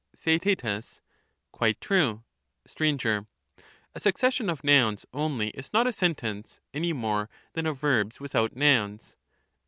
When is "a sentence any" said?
5.85-6.87